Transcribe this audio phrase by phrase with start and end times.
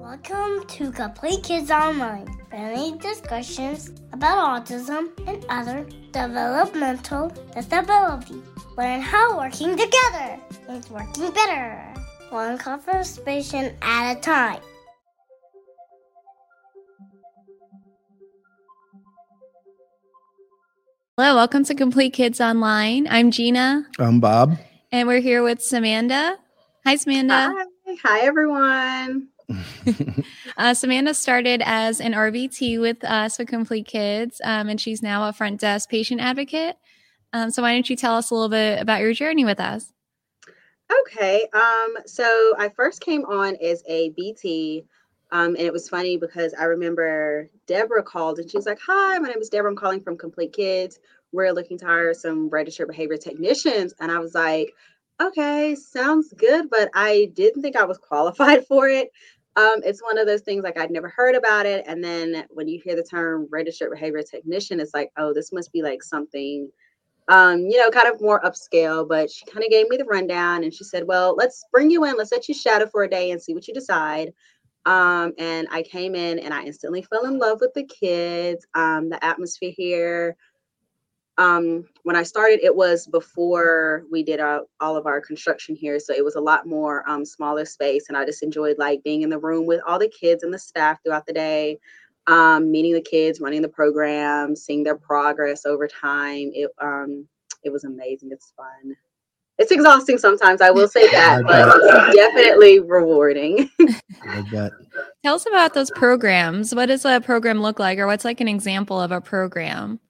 [0.00, 8.42] Welcome to Compleat Kidz Online, friendly discussions about autism and other developmental disabilities.
[8.78, 10.38] Learn how working together
[10.70, 11.76] is working better,
[12.30, 14.62] one conversation at a time.
[21.18, 23.06] Hello, welcome to Compleat Kidz Online.
[23.06, 23.84] I'm Gina.
[23.98, 24.56] I'm Bob.
[24.90, 26.36] And we're here with Samanda.
[26.86, 27.52] Hi, Samanda.
[27.54, 29.29] Hi, Hi everyone.
[30.56, 35.28] uh, Samanda started as an RBT with us with Compleat Kidz, um, and she's now
[35.28, 36.76] a front desk patient advocate.
[37.32, 39.92] Um, so, why don't you tell us a little bit about your journey with us?
[41.02, 41.46] Okay.
[41.52, 44.84] Um, so, I first came on as a BT
[45.32, 49.18] um, and it was funny because I remember Deborah called and she was like, Hi,
[49.18, 49.70] my name is Deborah.
[49.70, 50.98] I'm calling from Compleat Kidz.
[51.32, 53.94] We're looking to hire some registered behavior technicians.
[54.00, 54.72] And I was like,
[55.20, 59.12] Okay, sounds good, but I didn't think I was qualified for it.
[59.60, 61.84] Um, it's one of those things like I'd never heard about it.
[61.86, 65.72] And then when you hear the term registered behavior technician, it's like, oh, this must
[65.72, 66.70] be like something
[67.28, 70.64] um, you know, kind of more upscale, but she kind of gave me the rundown
[70.64, 73.30] and she said, Well, let's bring you in, let's let you shadow for a day
[73.30, 74.32] and see what you decide.
[74.84, 79.10] Um, and I came in and I instantly fell in love with the kids, um,
[79.10, 80.36] the atmosphere here.
[81.38, 85.98] Um, when I started, it was before we did our, all of our construction here.
[85.98, 88.08] So it was a lot more um, smaller space.
[88.08, 90.58] And I just enjoyed like being in the room with all the kids and the
[90.58, 91.78] staff throughout the day,
[92.26, 96.50] um, meeting the kids, running the program, seeing their progress over time.
[96.52, 97.26] It, um,
[97.64, 98.30] it was amazing.
[98.32, 98.96] It's fun
[99.60, 100.62] it's exhausting sometimes.
[100.62, 103.70] I will say that, but it's definitely rewarding.
[105.22, 106.74] Tell us about those programs.
[106.74, 110.00] What does a program look like, or what's like an example of a program?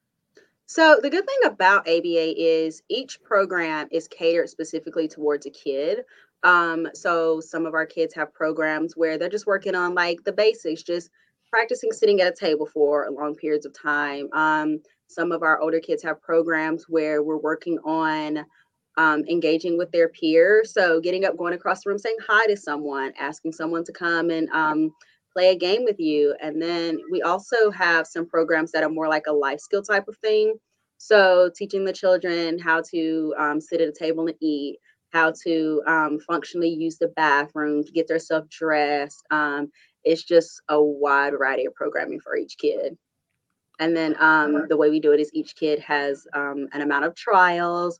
[0.70, 6.04] So the good thing about ABA is each program is catered specifically towards a kid.
[6.44, 10.30] Um, so some of our kids have programs where they're just working on like the
[10.30, 11.10] basics, just
[11.50, 14.28] practicing sitting at a table for long periods of time.
[14.32, 18.46] Um, some of our older kids have programs where we're working on
[18.96, 20.72] um, engaging with their peers.
[20.72, 24.30] So getting up, going across the room, saying hi to someone, asking someone to come
[24.30, 24.92] and um,
[25.32, 26.34] play a game with you.
[26.42, 30.08] And then we also have some programs that are more like a life skill type
[30.08, 30.54] of thing.
[30.98, 34.78] So teaching the children how to um, sit at a table and eat,
[35.12, 39.22] how to um, functionally use the bathroom, to get themselves dressed.
[39.30, 39.70] Um,
[40.04, 42.96] it's just a wide variety of programming for each kid.
[43.78, 47.14] And then um, the way we do it is each kid has an amount of
[47.14, 47.98] trials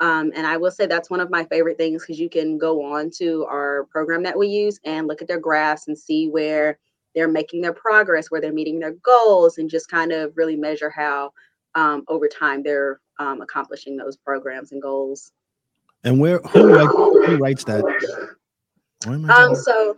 [0.00, 2.84] um, and I will say that's one of my favorite things because you can go
[2.84, 6.78] on to our program that we use and look at their graphs and see where
[7.14, 10.90] they're making their progress, where they're meeting their goals, and just kind of really measure
[10.90, 11.32] how
[11.74, 15.32] um, over time they're um, accomplishing those programs and goals.
[16.04, 17.84] And where who, writes, who writes that?
[19.06, 19.96] Um, so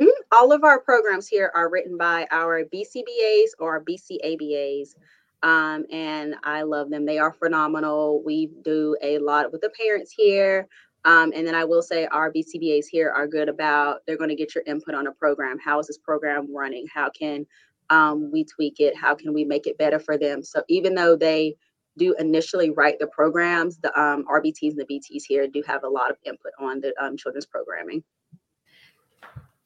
[0.00, 4.96] mm, all of our programs here are written by our BCBAs or BCABAs.
[5.42, 7.06] Um, and I love them.
[7.06, 8.22] They are phenomenal.
[8.24, 10.68] We do a lot with the parents here.
[11.04, 14.36] Um, and then I will say our BCBAs here are good about they're going to
[14.36, 15.58] get your input on a program.
[15.58, 16.86] How is this program running?
[16.92, 17.46] How can
[17.88, 18.96] um, we tweak it?
[18.96, 20.42] How can we make it better for them?
[20.42, 21.54] So even though they
[21.96, 25.88] do initially write the programs, the um, RBTs and the BTs here do have a
[25.88, 28.02] lot of input on the um, children's programming.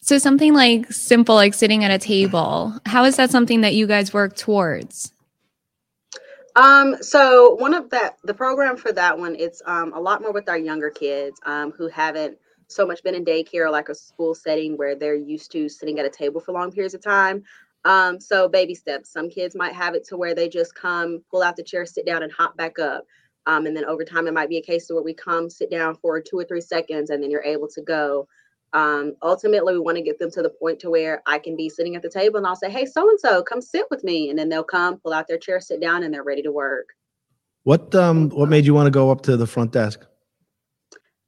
[0.00, 3.86] So something like simple, like sitting at a table, how is that something that you
[3.86, 5.12] guys work towards?
[6.54, 10.32] Um, so one of that the program for that one, it's um a lot more
[10.32, 13.94] with our younger kids um who haven't so much been in daycare or like a
[13.94, 17.44] school setting where they're used to sitting at a table for long periods of time.
[17.84, 19.12] Um, so baby steps.
[19.12, 22.06] Some kids might have it to where they just come, pull out the chair, sit
[22.06, 23.04] down, and hop back up.
[23.46, 25.70] Um, and then over time, it might be a case to where we come, sit
[25.70, 28.28] down for two or three seconds, and then you're able to go
[28.74, 31.68] um, ultimately we want to get them to the point to where i can be
[31.68, 34.30] sitting at the table and i'll say hey so and so come sit with me
[34.30, 36.88] and then they'll come pull out their chair sit down and they're ready to work.
[37.64, 40.04] What um what made you want to go up to the front desk?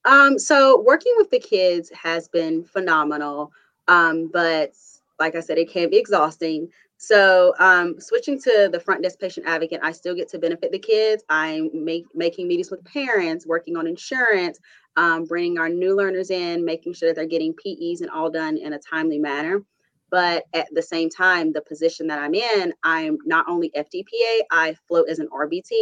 [0.04, 3.52] Um so working with the kids has been phenomenal.
[3.88, 4.72] Um but
[5.20, 6.68] like i said it can be exhausting
[7.06, 10.78] so um, switching to the front desk patient advocate, I still get to benefit the
[10.78, 11.22] kids.
[11.28, 14.58] I'm make, making meetings with parents, working on insurance,
[14.96, 18.56] um, bringing our new learners in, making sure that they're getting PEs and all done
[18.56, 19.62] in a timely manner.
[20.10, 24.76] But at the same time, the position that I'm in, I'm not only FDPA, I
[24.86, 25.72] float as an RBT.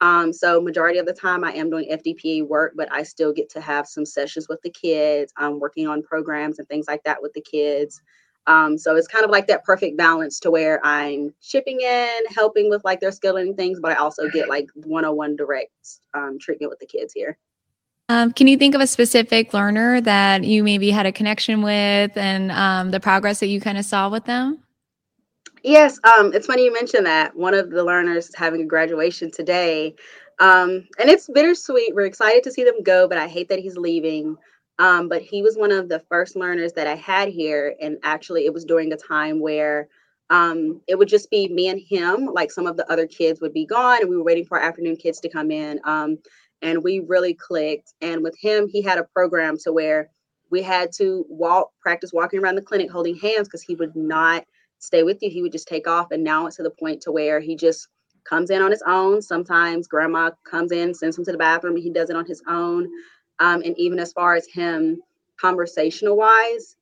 [0.00, 3.50] Um, so majority of the time I am doing FDPA work, but I still get
[3.50, 5.32] to have some sessions with the kids.
[5.36, 8.00] I'm working on programs and things like that with the kids.
[8.48, 12.70] Um, so it's kind of like that perfect balance to where I'm chipping in, helping
[12.70, 15.70] with like their skill and things, but I also get like one-on-one direct
[16.14, 17.36] um, treatment with the kids here.
[18.08, 22.16] Um, can you think of a specific learner that you maybe had a connection with
[22.16, 24.60] and um, the progress that you kind of saw with them?
[25.62, 27.36] Yes, um, it's funny you mentioned that.
[27.36, 29.94] One of the learners is having a graduation today.
[30.38, 31.94] Um, and it's bittersweet.
[31.94, 34.38] We're excited to see them go, but I hate that he's leaving.
[34.78, 37.74] Um, but he was one of the first learners that I had here.
[37.80, 39.88] And actually, it was during a time where
[40.30, 42.26] um, it would just be me and him.
[42.26, 44.96] Like some of the other kids would be gone, and we were waiting for afternoon
[44.96, 45.80] kids to come in.
[45.84, 46.18] Um,
[46.62, 47.94] and we really clicked.
[48.00, 50.10] And with him, he had a program to where
[50.50, 54.44] we had to walk, practice walking around the clinic holding hands because he would not
[54.78, 55.30] stay with you.
[55.30, 56.10] He would just take off.
[56.10, 57.88] And now it's to the point to where he just
[58.24, 59.22] comes in on his own.
[59.22, 62.42] Sometimes grandma comes in, sends him to the bathroom, and he does it on his
[62.48, 62.88] own.
[63.40, 65.00] Um, and even as far as him
[65.40, 66.76] conversational wise,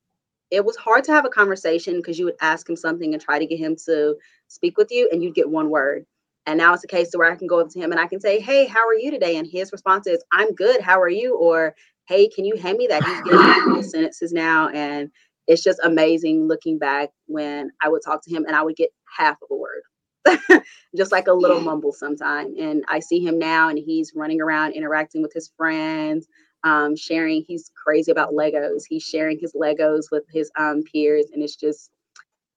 [0.50, 3.38] it was hard to have a conversation because you would ask him something and try
[3.38, 4.16] to get him to
[4.48, 6.06] speak with you, and you'd get one word.
[6.46, 8.06] And now it's a case to where I can go up to him and I
[8.06, 9.36] can say, Hey, how are you today?
[9.36, 10.80] And his response is, I'm good.
[10.80, 11.36] How are you?
[11.36, 11.74] Or,
[12.06, 13.04] Hey, can you hand me that?
[13.04, 14.68] He's getting sentences now.
[14.68, 15.10] And
[15.48, 18.90] it's just amazing looking back when I would talk to him and I would get
[19.16, 19.82] half of a word.
[20.96, 22.54] just like a little mumble sometime.
[22.58, 26.26] And I see him now and he's running around interacting with his friends,
[26.66, 27.44] um, sharing.
[27.46, 28.82] He's crazy about Legos.
[28.88, 31.26] He's sharing his Legos with his um, peers.
[31.32, 31.90] And it's just,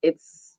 [0.02, 0.58] it's,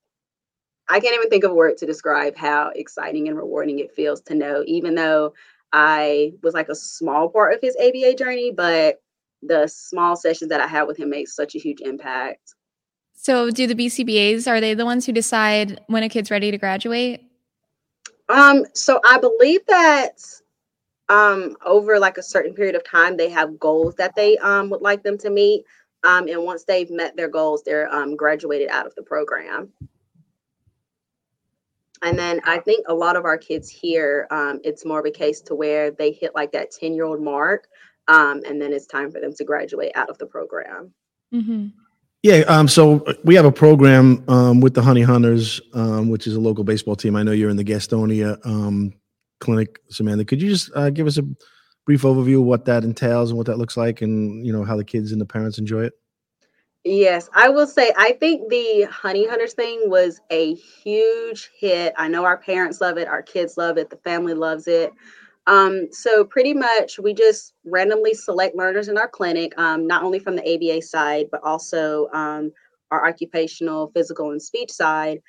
[0.88, 4.20] I can't even think of a word to describe how exciting and rewarding it feels
[4.22, 5.34] to know, even though
[5.72, 9.02] I was like a small part of his ABA journey, but
[9.42, 12.54] the small sessions that I had with him made such a huge impact.
[13.14, 16.58] So, do the BCBAs are they the ones who decide when a kid's ready to
[16.58, 17.22] graduate?
[18.30, 20.22] Um, so I believe that
[21.10, 24.80] um over like a certain period of time they have goals that they um would
[24.82, 25.64] like them to meet.
[26.02, 29.68] Um, and once they've met their goals, they're um graduated out of the program.
[32.02, 35.10] And then I think a lot of our kids here, um, it's more of a
[35.10, 37.68] case to where they hit like that 10 year old mark
[38.10, 40.92] um, and then it's time for them to graduate out of the program.
[41.32, 41.68] Mm-hmm.
[42.22, 46.26] Yeah, um, so uh, we have a program um, with the Honey Hunters, um, which
[46.26, 47.16] is a local baseball team.
[47.16, 48.92] I know you're in the Gastonia um,
[49.40, 50.26] clinic, Samanda.
[50.26, 51.24] Could you just uh, give us a
[51.86, 54.76] brief overview of what that entails and what that looks like, and you know how
[54.76, 55.94] the kids and the parents enjoy it?
[56.84, 61.92] Yes, I will say I think the Honey Hunters thing was a huge hit.
[61.98, 64.92] I know our parents love it, our kids love it, the family loves it.
[65.46, 70.18] Um, so pretty much we just randomly select learners in our clinic, um, not only
[70.18, 72.52] from the ABA side, but also um,
[72.90, 75.20] our occupational, physical, and speech side.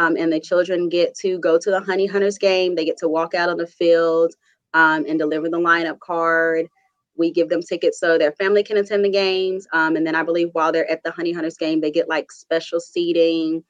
[0.00, 2.74] Um, and the children get to go to the Honey Hunters game.
[2.74, 4.34] They get to walk out on the field
[4.72, 6.68] um, and deliver the lineup card.
[7.18, 9.68] We give them tickets so their family can attend the games.
[9.74, 12.32] Um, and then I believe while they're at the Honey Hunters game, they get like
[12.32, 13.62] special seating.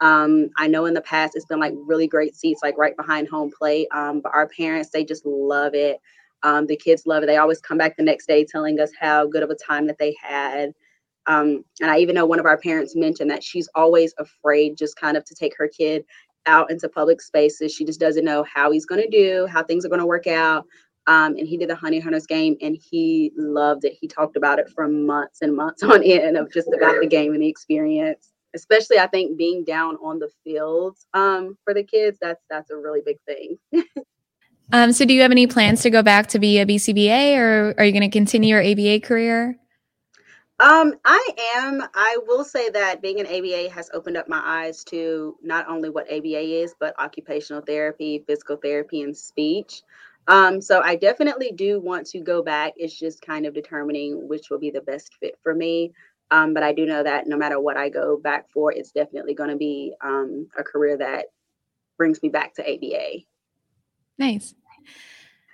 [0.00, 3.28] Um, I know in the past it's been like really great seats, like right behind
[3.28, 3.88] home plate.
[3.90, 6.02] Um, but our parents, they just love it.
[6.42, 7.26] Um, the kids love it.
[7.26, 9.98] They always come back the next day telling us how good of a time that
[9.98, 10.74] they had.
[11.28, 14.96] Um, and I even know one of our parents mentioned that she's always afraid just
[14.96, 16.04] kind of to take her kid
[16.46, 17.72] out into public spaces.
[17.72, 20.26] She just doesn't know how he's going to do, how things are going to work
[20.26, 20.64] out.
[21.06, 23.94] Um, and he did the Honey Hunters game and he loved it.
[23.98, 27.32] He talked about it for months and months on end of just about the game
[27.32, 32.18] and the experience especially I think being down on the field um, for the kids,
[32.20, 33.58] that's that's a really big thing.
[34.72, 37.74] um, so do you have any plans to go back to be a BCBA or
[37.78, 39.58] are you going to continue your ABA career?
[40.60, 41.82] Um, I am.
[41.94, 45.88] I will say that being an ABA has opened up my eyes to not only
[45.88, 49.82] what ABA is, but occupational therapy, physical therapy, and speech.
[50.26, 52.74] Um, so I definitely do want to go back.
[52.76, 55.92] It's just kind of determining which will be the best fit for me.
[56.30, 59.34] Um, but I do know that no matter what I go back for, it's definitely
[59.34, 61.26] going to be um, a career that
[61.96, 63.24] brings me back to ABA.
[64.18, 64.54] Nice.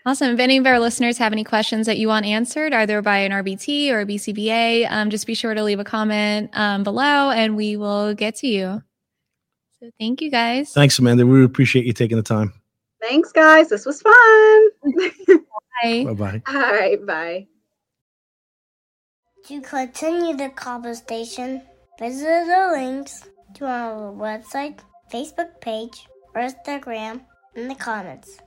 [0.06, 0.34] Awesome.
[0.34, 3.32] If any of our listeners have any questions that you want answered, either by an
[3.32, 7.56] RBT or a BCBA, um, just be sure to leave a comment um, below and
[7.56, 8.82] we will get to you.
[9.80, 10.72] So thank you guys.
[10.72, 11.26] Thanks, Amanda.
[11.26, 12.52] We appreciate you taking the time.
[13.00, 13.70] Thanks, guys.
[13.70, 14.68] This was fun.
[15.82, 16.04] bye.
[16.04, 16.42] Bye bye.
[16.48, 17.04] All right.
[17.06, 17.46] Bye.
[19.46, 21.62] To continue the conversation,
[21.98, 24.78] visit the links to our website,
[25.12, 27.22] Facebook page, or Instagram
[27.54, 28.38] in the comments.